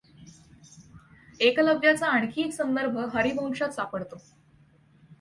एकलव्याचा 1.39 2.07
आणखी 2.07 2.41
एक 2.41 2.53
संदर्भ 2.53 2.97
हरिवंशात 3.13 3.69
सापडतो. 3.69 4.21